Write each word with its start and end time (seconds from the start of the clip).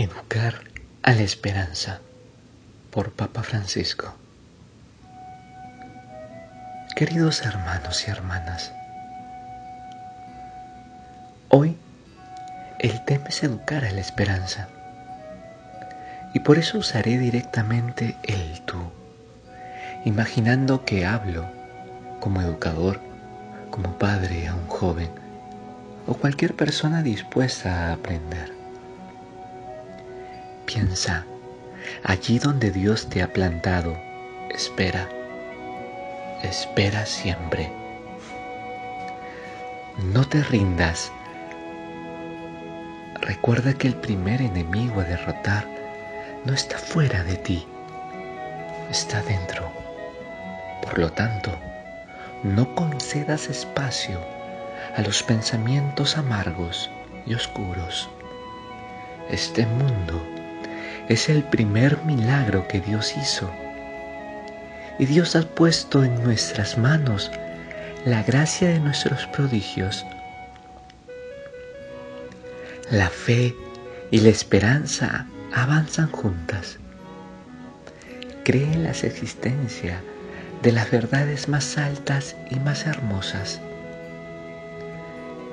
Educar 0.00 0.60
a 1.02 1.10
la 1.10 1.22
esperanza 1.22 1.98
por 2.92 3.10
Papa 3.10 3.42
Francisco. 3.42 4.14
Queridos 6.94 7.44
hermanos 7.44 8.06
y 8.06 8.12
hermanas, 8.12 8.72
hoy 11.48 11.76
el 12.78 13.04
tema 13.06 13.24
es 13.26 13.42
educar 13.42 13.84
a 13.84 13.90
la 13.90 14.00
esperanza 14.00 14.68
y 16.32 16.38
por 16.38 16.58
eso 16.58 16.78
usaré 16.78 17.18
directamente 17.18 18.14
el 18.22 18.60
tú, 18.66 18.92
imaginando 20.04 20.84
que 20.84 21.06
hablo 21.06 21.50
como 22.20 22.40
educador, 22.40 23.00
como 23.72 23.98
padre 23.98 24.46
a 24.46 24.54
un 24.54 24.68
joven 24.68 25.10
o 26.06 26.14
cualquier 26.14 26.54
persona 26.54 27.02
dispuesta 27.02 27.88
a 27.88 27.94
aprender. 27.94 28.57
Piensa, 30.68 31.24
allí 32.04 32.38
donde 32.38 32.70
Dios 32.70 33.08
te 33.08 33.22
ha 33.22 33.32
plantado, 33.32 33.96
espera, 34.50 35.08
espera 36.42 37.06
siempre. 37.06 37.72
No 40.12 40.28
te 40.28 40.42
rindas. 40.42 41.10
Recuerda 43.22 43.72
que 43.72 43.88
el 43.88 43.94
primer 43.94 44.42
enemigo 44.42 45.00
a 45.00 45.04
derrotar 45.04 45.66
no 46.44 46.52
está 46.52 46.76
fuera 46.76 47.24
de 47.24 47.36
ti, 47.38 47.66
está 48.90 49.22
dentro. 49.22 49.72
Por 50.82 50.98
lo 50.98 51.10
tanto, 51.10 51.50
no 52.42 52.74
concedas 52.74 53.48
espacio 53.48 54.20
a 54.94 55.00
los 55.00 55.22
pensamientos 55.22 56.18
amargos 56.18 56.90
y 57.24 57.32
oscuros. 57.32 58.10
Este 59.30 59.64
mundo 59.64 60.37
es 61.08 61.30
el 61.30 61.42
primer 61.42 61.98
milagro 62.04 62.68
que 62.68 62.80
Dios 62.80 63.16
hizo. 63.16 63.50
Y 64.98 65.06
Dios 65.06 65.36
ha 65.36 65.42
puesto 65.42 66.04
en 66.04 66.22
nuestras 66.22 66.76
manos 66.76 67.30
la 68.04 68.22
gracia 68.22 68.68
de 68.68 68.80
nuestros 68.80 69.26
prodigios. 69.28 70.04
La 72.90 73.08
fe 73.08 73.54
y 74.10 74.20
la 74.20 74.28
esperanza 74.28 75.26
avanzan 75.54 76.10
juntas. 76.10 76.78
Cree 78.44 78.64
en 78.64 78.84
la 78.84 78.90
existencia 78.90 80.00
de 80.62 80.72
las 80.72 80.90
verdades 80.90 81.48
más 81.48 81.78
altas 81.78 82.36
y 82.50 82.56
más 82.56 82.86
hermosas. 82.86 83.60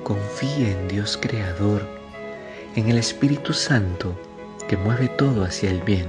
Confía 0.02 0.70
en 0.70 0.88
Dios 0.88 1.18
Creador, 1.20 1.86
en 2.74 2.88
el 2.88 2.98
Espíritu 2.98 3.52
Santo, 3.52 4.18
que 4.68 4.76
mueve 4.76 5.08
todo 5.08 5.44
hacia 5.44 5.70
el 5.70 5.82
bien, 5.82 6.08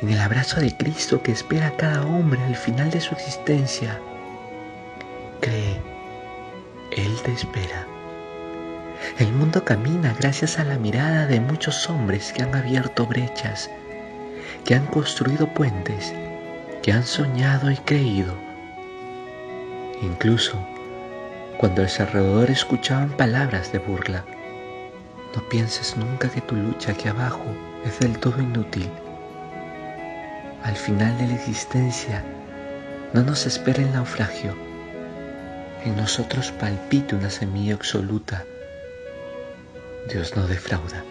en 0.00 0.10
el 0.10 0.20
abrazo 0.20 0.60
de 0.60 0.76
Cristo 0.76 1.22
que 1.22 1.32
espera 1.32 1.68
a 1.68 1.76
cada 1.76 2.04
hombre 2.06 2.42
al 2.42 2.56
final 2.56 2.90
de 2.90 3.00
su 3.00 3.14
existencia. 3.14 3.98
Cree, 5.40 5.80
Él 6.96 7.14
te 7.22 7.32
espera. 7.32 7.86
El 9.18 9.32
mundo 9.32 9.64
camina 9.64 10.14
gracias 10.18 10.58
a 10.58 10.64
la 10.64 10.78
mirada 10.78 11.26
de 11.26 11.40
muchos 11.40 11.88
hombres 11.90 12.32
que 12.32 12.42
han 12.42 12.54
abierto 12.54 13.06
brechas, 13.06 13.70
que 14.64 14.74
han 14.74 14.86
construido 14.86 15.48
puentes, 15.48 16.14
que 16.82 16.92
han 16.92 17.04
soñado 17.04 17.70
y 17.70 17.76
creído. 17.76 18.34
Incluso 20.02 20.58
cuando 21.58 21.82
a 21.82 21.84
alrededor 21.84 22.50
escuchaban 22.50 23.10
palabras 23.10 23.70
de 23.70 23.78
burla, 23.78 24.24
no 25.34 25.48
pienses 25.48 25.96
nunca 25.96 26.28
que 26.28 26.40
tu 26.40 26.56
lucha 26.56 26.92
aquí 26.92 27.08
abajo 27.08 27.44
es 27.84 27.98
del 28.00 28.18
todo 28.18 28.40
inútil. 28.40 28.88
Al 30.62 30.76
final 30.76 31.16
de 31.18 31.26
la 31.26 31.34
existencia 31.34 32.24
no 33.12 33.22
nos 33.22 33.46
espera 33.46 33.82
el 33.82 33.92
naufragio. 33.92 34.54
En 35.84 35.96
nosotros 35.96 36.52
palpite 36.52 37.16
una 37.16 37.30
semilla 37.30 37.74
absoluta. 37.74 38.44
Dios 40.08 40.36
no 40.36 40.46
defrauda. 40.46 41.02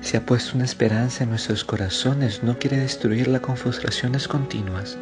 Se 0.00 0.16
ha 0.16 0.26
puesto 0.26 0.56
una 0.56 0.64
esperanza 0.64 1.24
en 1.24 1.30
nuestros 1.30 1.64
corazones, 1.64 2.42
no 2.42 2.58
quiere 2.58 2.76
destruirla 2.76 3.40
con 3.40 3.56
frustraciones 3.56 4.28
continuas. 4.28 4.98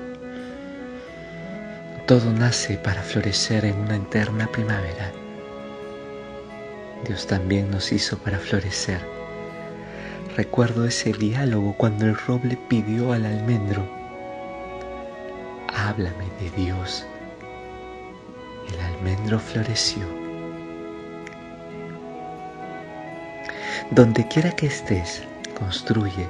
Todo 2.06 2.32
nace 2.32 2.76
para 2.76 3.02
florecer 3.02 3.64
en 3.64 3.76
una 3.78 3.96
eterna 3.96 4.46
primavera. 4.46 5.23
Dios 7.04 7.26
también 7.26 7.70
nos 7.70 7.92
hizo 7.92 8.18
para 8.18 8.38
florecer. 8.38 9.00
Recuerdo 10.36 10.86
ese 10.86 11.12
diálogo 11.12 11.74
cuando 11.76 12.06
el 12.06 12.16
roble 12.16 12.58
pidió 12.68 13.12
al 13.12 13.24
almendro, 13.24 13.86
háblame 15.72 16.24
de 16.40 16.50
Dios. 16.62 17.06
El 18.72 18.80
almendro 18.80 19.38
floreció. 19.38 20.02
Donde 23.90 24.26
quiera 24.26 24.50
que 24.50 24.66
estés, 24.66 25.22
construye. 25.58 26.26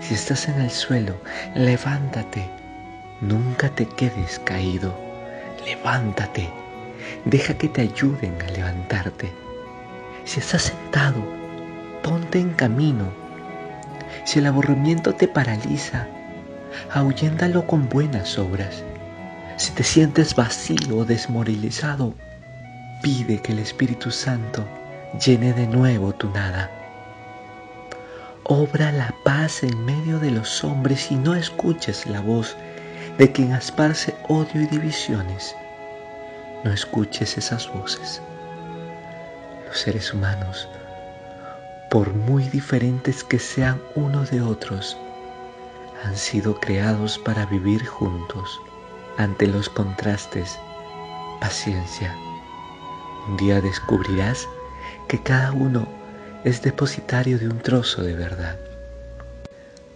Si 0.00 0.14
estás 0.14 0.48
en 0.48 0.60
el 0.60 0.70
suelo, 0.70 1.16
levántate. 1.54 2.50
Nunca 3.20 3.68
te 3.70 3.86
quedes 3.86 4.40
caído. 4.40 4.92
Levántate. 5.64 6.50
Deja 7.24 7.54
que 7.54 7.68
te 7.68 7.82
ayuden 7.82 8.36
a 8.42 8.50
levantarte. 8.50 9.32
Si 10.24 10.38
estás 10.38 10.62
sentado, 10.62 11.20
ponte 12.02 12.38
en 12.38 12.50
camino. 12.50 13.12
Si 14.24 14.38
el 14.38 14.46
aburrimiento 14.46 15.14
te 15.14 15.26
paraliza, 15.26 16.06
ahuyéndalo 16.92 17.66
con 17.66 17.88
buenas 17.88 18.38
obras. 18.38 18.84
Si 19.56 19.72
te 19.72 19.82
sientes 19.82 20.34
vacío 20.34 20.98
o 20.98 21.04
desmoralizado, 21.04 22.14
pide 23.02 23.42
que 23.42 23.52
el 23.52 23.58
Espíritu 23.58 24.10
Santo 24.10 24.64
llene 25.24 25.52
de 25.52 25.66
nuevo 25.66 26.12
tu 26.12 26.30
nada. 26.30 26.70
Obra 28.44 28.92
la 28.92 29.14
paz 29.24 29.64
en 29.64 29.84
medio 29.84 30.18
de 30.20 30.30
los 30.30 30.62
hombres 30.62 31.10
y 31.10 31.16
no 31.16 31.34
escuches 31.34 32.06
la 32.06 32.20
voz 32.20 32.56
de 33.18 33.30
quien 33.32 33.52
esparce 33.52 34.14
odio 34.28 34.62
y 34.62 34.66
divisiones. 34.66 35.54
No 36.64 36.72
escuches 36.72 37.36
esas 37.36 37.70
voces 37.72 38.22
seres 39.76 40.12
humanos, 40.12 40.68
por 41.90 42.12
muy 42.14 42.44
diferentes 42.48 43.24
que 43.24 43.38
sean 43.38 43.80
unos 43.94 44.30
de 44.30 44.40
otros, 44.40 44.96
han 46.04 46.16
sido 46.16 46.58
creados 46.58 47.18
para 47.18 47.46
vivir 47.46 47.86
juntos 47.86 48.60
ante 49.18 49.46
los 49.46 49.68
contrastes. 49.68 50.58
Paciencia. 51.40 52.14
Un 53.28 53.36
día 53.36 53.60
descubrirás 53.60 54.48
que 55.08 55.20
cada 55.20 55.52
uno 55.52 55.88
es 56.44 56.62
depositario 56.62 57.38
de 57.38 57.48
un 57.48 57.58
trozo 57.58 58.02
de 58.02 58.14
verdad. 58.14 58.58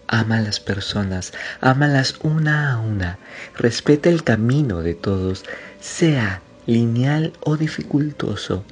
Ama 0.09 0.38
a 0.38 0.42
las 0.42 0.60
personas, 0.60 1.32
ámalas 1.60 2.16
una 2.22 2.72
a 2.72 2.78
una, 2.78 3.19
respeta 3.56 4.09
el 4.09 4.22
camino 4.22 4.82
de 4.82 4.94
todos, 4.94 5.44
sea 5.81 6.41
lineal 6.66 7.32
o 7.41 7.56
dificultoso, 7.56 8.65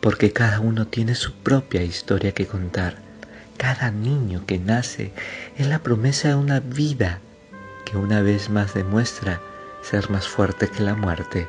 porque 0.00 0.32
cada 0.32 0.60
uno 0.60 0.86
tiene 0.86 1.14
su 1.14 1.34
propia 1.34 1.82
historia 1.82 2.32
que 2.32 2.46
contar. 2.46 2.96
Cada 3.56 3.90
niño 3.90 4.44
que 4.46 4.58
nace 4.58 5.12
es 5.58 5.66
la 5.66 5.80
promesa 5.80 6.28
de 6.28 6.34
una 6.34 6.60
vida 6.60 7.20
que 7.84 7.96
una 7.96 8.22
vez 8.22 8.48
más 8.48 8.74
demuestra 8.74 9.40
ser 9.82 10.10
más 10.10 10.26
fuerte 10.26 10.68
que 10.68 10.82
la 10.82 10.94
muerte. 10.94 11.46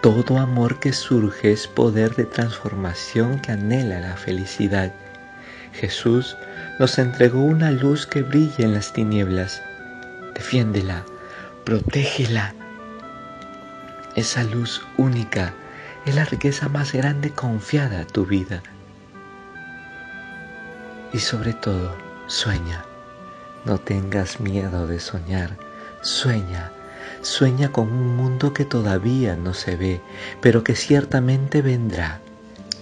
Todo 0.00 0.38
amor 0.38 0.78
que 0.78 0.92
surge 0.92 1.52
es 1.52 1.66
poder 1.66 2.14
de 2.14 2.24
transformación 2.24 3.40
que 3.40 3.52
anhela 3.52 4.00
la 4.00 4.16
felicidad. 4.16 4.94
Jesús 5.72 6.36
nos 6.78 6.98
entregó 6.98 7.42
una 7.42 7.70
luz 7.70 8.06
que 8.06 8.22
brilla 8.22 8.64
en 8.64 8.74
las 8.74 8.92
tinieblas. 8.92 9.62
Defiéndela, 10.34 11.04
protégela. 11.64 12.54
Esa 14.14 14.44
luz 14.44 14.82
única 14.96 15.52
es 16.06 16.14
la 16.14 16.24
riqueza 16.24 16.68
más 16.68 16.92
grande 16.92 17.30
confiada 17.32 18.00
a 18.00 18.06
tu 18.06 18.24
vida. 18.24 18.62
Y 21.12 21.18
sobre 21.18 21.52
todo, 21.52 21.94
sueña. 22.28 22.84
No 23.64 23.78
tengas 23.78 24.38
miedo 24.38 24.86
de 24.86 25.00
soñar. 25.00 25.56
Sueña. 26.02 26.70
Sueña 27.22 27.72
con 27.72 27.88
un 27.88 28.16
mundo 28.16 28.52
que 28.52 28.64
todavía 28.64 29.34
no 29.34 29.52
se 29.52 29.74
ve, 29.74 30.00
pero 30.40 30.62
que 30.62 30.76
ciertamente 30.76 31.60
vendrá. 31.60 32.20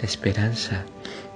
La 0.00 0.04
esperanza 0.04 0.82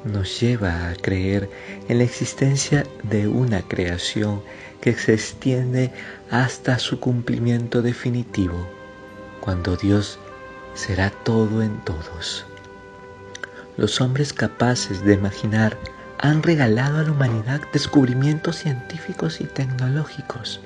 nos 0.04 0.40
lleva 0.40 0.90
a 0.90 0.94
creer 0.94 1.48
en 1.88 1.98
la 1.98 2.04
existencia 2.04 2.84
de 3.02 3.28
una 3.28 3.62
creación 3.62 4.42
que 4.82 4.92
se 4.92 5.14
extiende 5.14 5.90
hasta 6.30 6.78
su 6.78 7.00
cumplimiento 7.00 7.80
definitivo, 7.80 8.68
cuando 9.40 9.76
Dios 9.76 10.18
será 10.78 11.10
todo 11.10 11.60
en 11.60 11.76
todos. 11.84 12.46
los 13.76 14.00
hombres 14.00 14.32
capaces 14.32 15.04
de 15.04 15.14
imaginar 15.14 15.76
han 16.18 16.42
regalado 16.42 16.98
a 16.98 17.02
la 17.02 17.10
humanidad 17.10 17.60
descubrimientos 17.72 18.56
científicos 18.56 19.40
y 19.40 19.44
tecnológicos. 19.44 20.60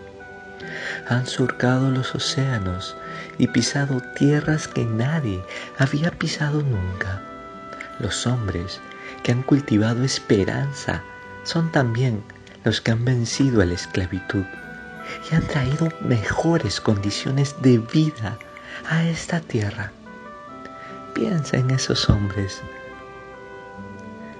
Han 1.08 1.26
surcado 1.26 1.90
los 1.90 2.14
océanos 2.14 2.94
y 3.38 3.48
pisado 3.48 4.02
tierras 4.14 4.68
que 4.68 4.84
nadie 4.84 5.42
había 5.78 6.10
pisado 6.10 6.62
nunca. 6.62 7.22
Los 7.98 8.26
hombres 8.26 8.80
que 9.22 9.32
han 9.32 9.42
cultivado 9.42 10.04
esperanza 10.04 11.02
son 11.44 11.72
también 11.72 12.22
los 12.64 12.82
que 12.82 12.92
han 12.92 13.04
vencido 13.04 13.62
a 13.62 13.64
la 13.64 13.74
esclavitud 13.74 14.44
y 15.30 15.34
han 15.34 15.46
traído 15.46 15.88
mejores 16.02 16.80
condiciones 16.82 17.56
de 17.62 17.78
vida 17.78 18.38
a 18.88 19.04
esta 19.04 19.40
tierra. 19.40 19.92
Piensa 21.14 21.58
en 21.58 21.70
esos 21.70 22.08
hombres 22.08 22.62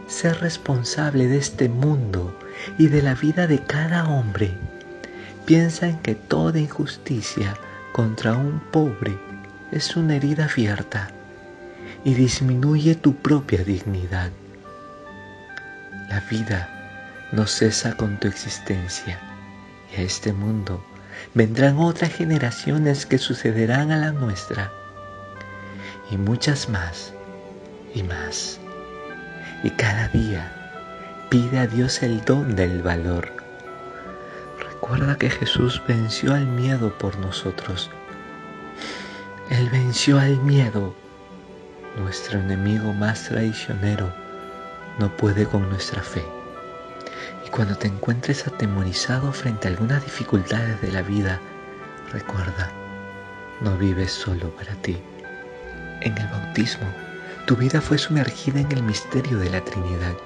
ser 0.06 0.40
responsable 0.40 1.26
de 1.26 1.38
este 1.38 1.68
mundo 1.68 2.38
y 2.78 2.88
de 2.88 3.02
la 3.02 3.14
vida 3.14 3.46
de 3.46 3.58
cada 3.58 4.08
hombre. 4.08 4.52
Piensa 5.44 5.88
en 5.88 5.98
que 5.98 6.14
toda 6.14 6.58
injusticia 6.58 7.56
contra 7.92 8.34
un 8.34 8.60
pobre 8.70 9.18
es 9.70 9.96
una 9.96 10.16
herida 10.16 10.44
abierta 10.44 11.10
y 12.04 12.14
disminuye 12.14 12.94
tu 12.94 13.16
propia 13.16 13.64
dignidad. 13.64 14.30
La 16.08 16.20
vida 16.20 16.68
no 17.32 17.46
cesa 17.46 17.96
con 17.96 18.18
tu 18.18 18.28
existencia 18.28 19.18
y 19.94 20.00
a 20.00 20.04
este 20.04 20.32
mundo 20.32 20.84
vendrán 21.34 21.78
otras 21.78 22.12
generaciones 22.12 23.06
que 23.06 23.18
sucederán 23.18 23.90
a 23.90 23.98
la 23.98 24.12
nuestra 24.12 24.72
y 26.12 26.18
muchas 26.18 26.68
más 26.68 27.14
y 27.94 28.02
más 28.02 28.60
y 29.62 29.70
cada 29.70 30.08
día 30.08 30.52
pide 31.30 31.58
a 31.58 31.66
Dios 31.66 32.02
el 32.02 32.22
don 32.24 32.54
del 32.54 32.82
valor. 32.82 33.32
Recuerda 34.58 35.16
que 35.16 35.30
Jesús 35.30 35.82
venció 35.88 36.34
al 36.34 36.46
miedo 36.46 36.98
por 36.98 37.18
nosotros. 37.18 37.90
Él 39.48 39.70
venció 39.70 40.18
al 40.18 40.36
miedo. 40.42 40.94
Nuestro 41.96 42.40
enemigo 42.40 42.92
más 42.92 43.24
traicionero 43.24 44.12
no 44.98 45.16
puede 45.16 45.46
con 45.46 45.68
nuestra 45.70 46.02
fe. 46.02 46.24
Y 47.46 47.50
cuando 47.50 47.76
te 47.76 47.86
encuentres 47.86 48.46
atemorizado 48.46 49.32
frente 49.32 49.68
a 49.68 49.70
algunas 49.70 50.04
dificultades 50.04 50.80
de 50.82 50.92
la 50.92 51.02
vida, 51.02 51.40
recuerda, 52.12 52.70
no 53.62 53.76
vives 53.78 54.12
solo 54.12 54.50
para 54.56 54.74
ti. 54.74 54.98
En 56.04 56.18
el 56.18 56.26
bautismo, 56.26 56.92
tu 57.46 57.54
vida 57.54 57.80
fue 57.80 57.96
sumergida 57.96 58.58
en 58.58 58.72
el 58.72 58.82
misterio 58.82 59.38
de 59.38 59.50
la 59.50 59.62
Trinidad 59.62 60.16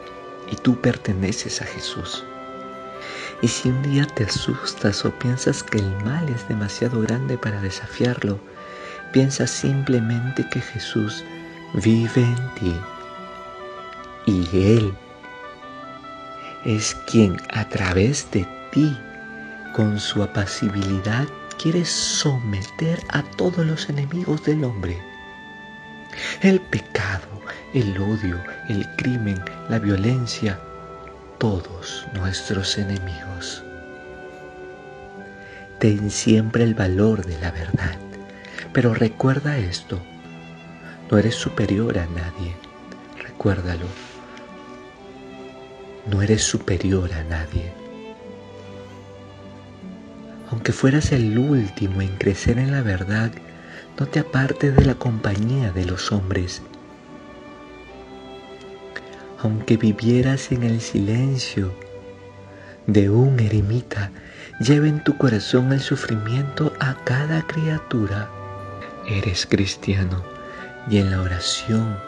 y 0.51 0.57
tú 0.57 0.81
perteneces 0.81 1.61
a 1.61 1.67
Jesús. 1.67 2.25
Y 3.43 3.49
si 3.49 3.69
un 3.69 3.83
día 3.83 4.07
te 4.07 4.25
asustas 4.25 5.05
o 5.05 5.11
piensas 5.19 5.63
que 5.63 5.77
el 5.77 5.91
mal 6.03 6.27
es 6.31 6.49
demasiado 6.49 7.03
grande 7.03 7.37
para 7.37 7.61
desafiarlo, 7.61 8.41
piensa 9.13 9.47
simplemente 9.47 10.49
que 10.49 10.63
Jesús 10.63 11.23
vive 11.75 12.23
en 12.23 12.55
ti 12.55 12.81
y 14.25 14.49
Él 14.55 14.95
es 16.65 16.95
quien 17.07 17.37
a 17.53 17.69
través 17.69 18.31
de 18.31 18.49
ti, 18.73 18.97
con 19.75 20.01
su 20.01 20.23
apacibilidad, 20.23 21.29
quiere 21.61 21.85
someter 21.85 22.99
a 23.11 23.23
todos 23.23 23.67
los 23.67 23.91
enemigos 23.91 24.43
del 24.45 24.65
hombre 24.65 25.16
el 26.43 26.61
pecado, 26.61 27.27
el 27.75 27.99
odio, 27.99 28.43
el 28.69 28.87
crimen, 28.97 29.43
la 29.69 29.79
violencia, 29.79 30.59
todos 31.39 32.07
nuestros 32.15 32.79
enemigos. 32.79 33.63
Ten 35.79 36.11
siempre 36.11 36.65
el 36.65 36.75
valor 36.75 37.25
de 37.27 37.39
la 37.41 37.51
verdad, 37.51 37.99
pero 38.73 38.95
recuerda 38.95 39.59
esto, 39.59 40.01
no 41.11 41.19
eres 41.19 41.35
superior 41.35 41.99
a 41.99 42.07
nadie, 42.07 42.57
recuérdalo, 43.23 43.87
no 46.11 46.23
eres 46.23 46.43
superior 46.43 47.13
a 47.13 47.25
nadie. 47.25 47.73
Aunque 50.51 50.73
fueras 50.73 51.13
el 51.13 51.39
último 51.39 52.01
en 52.01 52.17
crecer 52.17 52.59
en 52.59 52.71
la 52.71 52.83
verdad, 52.83 53.33
no 53.99 54.07
te 54.07 54.21
apartes 54.21 54.75
de 54.77 54.85
la 54.85 54.95
compañía 54.95 55.73
de 55.73 55.87
los 55.87 56.13
hombres. 56.13 56.63
Aunque 59.43 59.77
vivieras 59.77 60.53
en 60.53 60.63
el 60.63 60.81
silencio 60.81 61.73
de 62.87 63.11
un 63.11 63.41
eremita, 63.41 64.11
lleva 64.61 64.87
en 64.87 65.03
tu 65.03 65.17
corazón 65.17 65.73
el 65.73 65.81
sufrimiento 65.81 66.73
a 66.81 66.95
cada 67.05 67.43
criatura. 67.47 68.31
Eres 69.09 69.47
cristiano 69.47 70.23
y 70.91 70.99
en 70.99 71.11
la 71.11 71.21
oración 71.21 71.99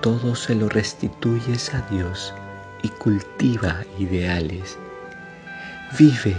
todo 0.00 0.34
se 0.34 0.54
lo 0.54 0.68
restituyes 0.68 1.74
a 1.74 1.82
Dios 1.90 2.34
y 2.82 2.88
cultiva 2.88 3.84
ideales. 3.98 4.78
Vive 5.98 6.36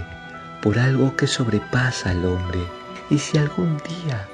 por 0.62 0.78
algo 0.78 1.16
que 1.16 1.28
sobrepasa 1.28 2.12
al 2.12 2.26
hombre 2.26 2.60
y 3.10 3.18
si 3.18 3.38
algún 3.38 3.78
día 3.78 4.28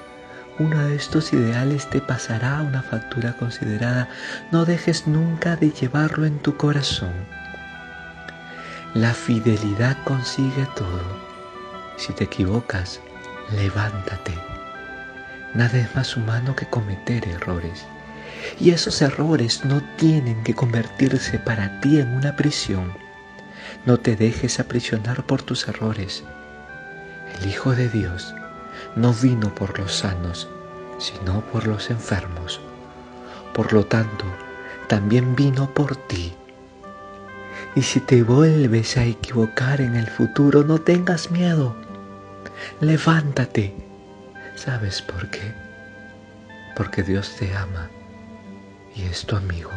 uno 0.57 0.88
de 0.88 0.96
estos 0.96 1.34
ideales 1.34 1.90
te 1.90 2.00
pasará 2.00 2.62
una 2.62 2.81
factura 2.81 3.34
considerada, 3.34 4.07
no 4.52 4.63
dejes 4.66 5.06
nunca 5.06 5.57
de 5.57 5.72
llevarlo 5.72 6.25
en 6.25 6.40
tu 6.40 6.56
corazón. 6.56 7.13
La 8.94 9.13
fidelidad 9.13 9.98
consigue 10.06 10.66
todo. 10.75 11.02
Si 11.98 12.13
te 12.13 12.24
equivocas, 12.24 13.02
levántate. 13.52 14.34
Nada 15.54 15.78
es 15.78 15.94
más 15.94 16.16
humano 16.16 16.56
que 16.56 16.68
cometer 16.68 17.28
errores. 17.28 17.86
Y 18.60 18.72
esos 18.72 19.01
errores 19.01 19.66
no 19.66 19.81
tienen 19.98 20.42
que 20.44 20.54
convertirse 20.54 21.40
para 21.40 21.81
ti 21.81 22.00
en 22.00 22.16
una 22.16 22.38
prisión. 22.38 22.94
No 23.86 23.98
te 23.98 24.16
dejes 24.16 24.60
aprisionar 24.62 25.25
por 25.25 25.42
tus 25.42 25.68
errores. 25.68 26.24
El 27.42 27.50
Hijo 27.50 27.75
de 27.75 27.90
Dios 27.90 28.34
no 28.96 29.14
vino 29.14 29.54
por 29.54 29.78
los 29.78 29.94
sanos, 29.94 30.48
sino 30.98 31.42
por 31.52 31.68
los 31.68 31.90
enfermos. 31.90 32.62
Por 33.54 33.74
lo 33.74 33.86
tanto, 33.86 34.26
también 34.88 35.36
vino 35.36 35.74
por 35.74 35.96
ti. 35.96 36.34
Y 37.75 37.82
si 37.82 38.00
te 38.00 38.24
vuelves 38.24 38.96
a 38.98 39.04
equivocar 39.04 39.82
en 39.82 39.96
el 39.96 40.08
futuro, 40.08 40.64
no 40.64 40.80
tengas 40.80 41.30
miedo. 41.30 41.75
Levántate. 42.80 43.75
¿Sabes 44.56 45.02
por 45.02 45.30
qué? 45.30 45.54
Porque 46.78 47.04
Dios 47.04 47.36
te 47.38 47.54
ama 47.54 47.90
y 48.96 49.04
es 49.04 49.25
tu 49.25 49.36
amigo. 49.36 49.72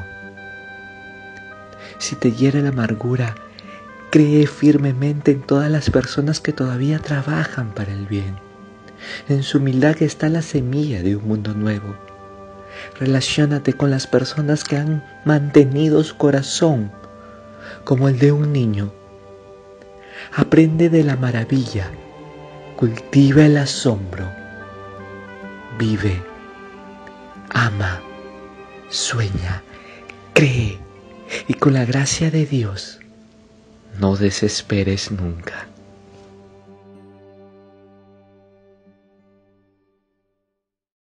Si 1.99 2.15
te 2.15 2.31
hiere 2.31 2.63
la 2.63 2.69
amargura, 2.69 3.35
cree 4.11 4.47
firmemente 4.47 5.33
en 5.33 5.43
todas 5.43 5.69
las 5.69 5.91
personas 5.91 6.41
que 6.41 6.53
todavía 6.53 7.01
trabajan 7.01 7.75
para 7.75 7.93
el 7.93 8.07
bien 8.07 8.48
en 9.29 9.43
su 9.43 9.59
humildad 9.59 10.03
está 10.03 10.29
la 10.29 10.43
semilla 10.43 11.03
de 11.03 11.17
un 11.17 11.27
mundo 11.27 11.55
nuevo. 11.55 11.97
Relaciónate 12.99 13.73
con 13.73 13.91
las 13.91 14.07
personas 14.07 14.65
que 14.65 14.77
han 14.77 15.05
mantenido 15.25 16.03
su 16.05 16.17
corazón 16.17 16.91
como 17.85 18.09
el 18.09 18.19
de 18.19 18.33
un 18.33 18.53
niño. 18.53 18.93
Aprende 20.35 20.89
de 20.91 21.05
la 21.05 21.17
maravilla, 21.17 21.91
cultiva 22.77 23.47
el 23.47 23.57
asombro, 23.57 24.31
vive, 25.79 26.21
ama, 27.51 28.01
sueña, 28.89 29.63
cree 30.35 30.79
y 31.47 31.55
con 31.55 31.75
la 31.75 31.85
gracia 31.85 32.31
de 32.31 32.47
Dios 32.47 32.99
no 33.99 34.17
desesperes 34.17 35.11
nunca. 35.11 35.68